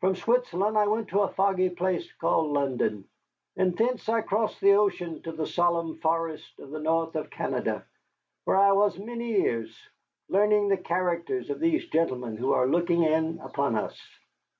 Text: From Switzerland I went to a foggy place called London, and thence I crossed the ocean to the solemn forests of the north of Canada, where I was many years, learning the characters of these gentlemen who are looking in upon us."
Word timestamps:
From 0.00 0.16
Switzerland 0.16 0.76
I 0.76 0.88
went 0.88 1.06
to 1.10 1.20
a 1.20 1.28
foggy 1.28 1.70
place 1.70 2.12
called 2.14 2.50
London, 2.50 3.04
and 3.56 3.78
thence 3.78 4.08
I 4.08 4.20
crossed 4.20 4.60
the 4.60 4.72
ocean 4.72 5.22
to 5.22 5.30
the 5.30 5.46
solemn 5.46 5.98
forests 6.00 6.58
of 6.58 6.70
the 6.72 6.80
north 6.80 7.14
of 7.14 7.30
Canada, 7.30 7.84
where 8.46 8.56
I 8.56 8.72
was 8.72 8.98
many 8.98 9.28
years, 9.28 9.78
learning 10.28 10.66
the 10.70 10.76
characters 10.76 11.50
of 11.50 11.60
these 11.60 11.86
gentlemen 11.86 12.36
who 12.36 12.52
are 12.52 12.66
looking 12.66 13.04
in 13.04 13.38
upon 13.38 13.76
us." 13.76 13.96